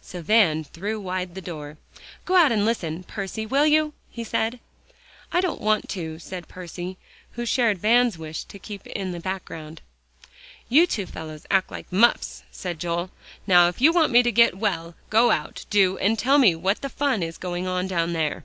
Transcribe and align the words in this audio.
So 0.00 0.20
Van 0.20 0.64
threw 0.64 0.98
wide 1.00 1.36
the 1.36 1.40
door. 1.40 1.78
"Go 2.24 2.34
out 2.34 2.50
and 2.50 2.64
listen, 2.64 3.04
Percy, 3.04 3.46
will 3.46 3.64
you?" 3.68 3.92
he 4.10 4.24
said. 4.24 4.58
"I 5.30 5.40
don't 5.40 5.60
want 5.60 5.88
to," 5.90 6.18
said 6.18 6.48
Percy, 6.48 6.96
who 7.34 7.46
shared 7.46 7.78
Van's 7.78 8.18
wish 8.18 8.42
to 8.42 8.58
keep 8.58 8.84
in 8.88 9.12
the 9.12 9.20
background. 9.20 9.80
"You 10.68 10.88
two 10.88 11.06
fellows 11.06 11.46
act 11.52 11.70
like 11.70 11.92
muffs," 11.92 12.42
said 12.50 12.80
Joel. 12.80 13.12
"Now 13.46 13.68
if 13.68 13.80
you 13.80 13.92
want 13.92 14.10
me 14.10 14.24
to 14.24 14.32
get 14.32 14.58
well, 14.58 14.96
go 15.08 15.30
out, 15.30 15.64
do, 15.70 15.96
and 15.98 16.18
tell 16.18 16.38
me 16.38 16.56
what 16.56 16.80
the 16.80 16.88
fun 16.88 17.22
is 17.22 17.38
going 17.38 17.68
on 17.68 17.86
down 17.86 18.12
there." 18.12 18.42